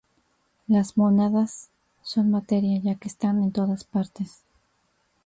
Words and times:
Las 0.67 0.97
mónadas 0.97 1.69
son 2.01 2.31
materia, 2.31 2.75
ya 2.81 2.95
que 2.95 3.07
están 3.07 3.43
en 3.43 3.51
todas 3.51 3.83
partes. 3.83 4.41